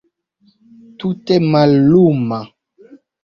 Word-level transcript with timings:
Tute 0.97 1.35
malluma. 1.51 2.39